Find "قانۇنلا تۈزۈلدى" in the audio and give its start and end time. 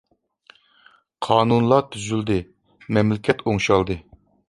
1.27-2.41